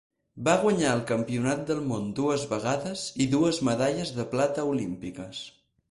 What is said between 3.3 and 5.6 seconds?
dues medalles de plata olímpiques.